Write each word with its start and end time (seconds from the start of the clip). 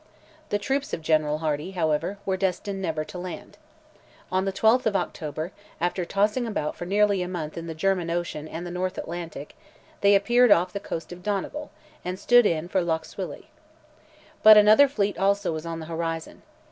The 0.49 0.57
troops 0.57 0.93
of 0.95 1.03
General 1.03 1.37
Hardi, 1.45 1.73
however, 1.73 2.17
were 2.25 2.35
destined 2.35 2.81
never 2.81 3.03
to 3.03 3.19
land. 3.19 3.59
On 4.31 4.45
the 4.45 4.51
12th 4.51 4.87
of 4.87 4.95
October, 4.95 5.51
after 5.79 6.05
tossing 6.05 6.47
about 6.47 6.75
for 6.75 6.85
nearly 6.87 7.21
a 7.21 7.27
month 7.27 7.55
in 7.55 7.67
the 7.67 7.75
German 7.75 8.09
ocean 8.09 8.47
and 8.47 8.65
the 8.65 8.71
North 8.71 8.97
Atlantic, 8.97 9.55
they 10.01 10.15
appeared 10.15 10.49
off 10.49 10.73
the 10.73 10.79
coast 10.79 11.11
of 11.11 11.21
Donegal, 11.21 11.69
and 12.03 12.17
stood 12.17 12.47
in 12.47 12.67
for 12.67 12.81
Lough 12.81 13.03
Swilly. 13.03 13.51
But 14.41 14.57
another 14.57 14.87
fleet 14.87 15.19
also 15.19 15.53
was 15.53 15.67
on 15.67 15.79
the 15.79 15.85
horizon. 15.85 16.41